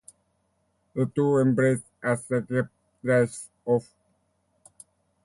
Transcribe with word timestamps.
The 0.95 1.05
two 1.05 1.37
embrace 1.37 1.83
as 2.01 2.25
the 2.27 2.41
cab 2.41 2.69
drives 3.03 3.51
off. 3.67 3.87